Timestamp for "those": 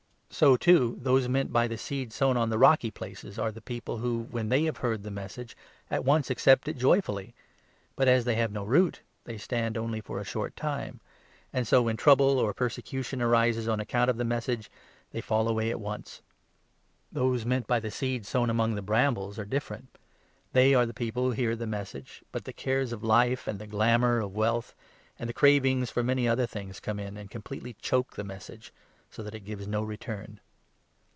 0.99-1.27, 17.11-17.45